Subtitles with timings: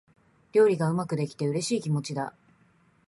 [0.53, 2.33] 料理がうまくできて、嬉しい気持ちだ。